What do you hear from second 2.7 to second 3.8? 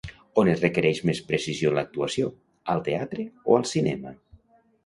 al teatre o al